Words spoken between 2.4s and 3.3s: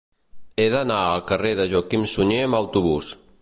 amb autobús.